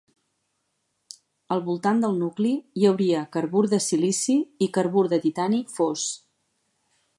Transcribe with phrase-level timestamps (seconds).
[1.55, 6.11] Al voltant del nucli hi hauria carbur de silici i carbur de titani fos.